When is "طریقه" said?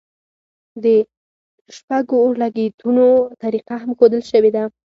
3.43-3.75